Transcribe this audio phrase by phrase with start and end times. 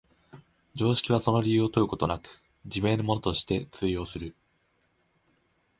[0.73, 4.35] 常識はその理由を問うことなく、自明のものとして通用する。